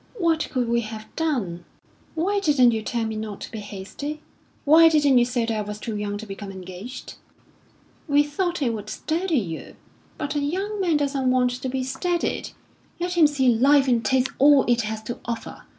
[0.17, 1.63] "What could we have done?"
[2.15, 4.19] "Why didn't you tell me not to be hasty?
[4.65, 7.17] Why didn't you say that I was too young to become engaged?"
[8.07, 9.75] "We thought it would steady you."
[10.17, 12.49] "But a young man doesn't want to be steadied.
[12.99, 15.65] Let him see life and taste all it has to offer.